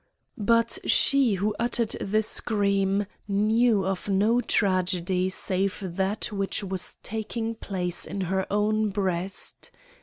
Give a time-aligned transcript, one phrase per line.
[0.39, 7.53] "But she who uttered the scream knew of no tragedy save that which was taking
[7.53, 9.69] place in her own breast.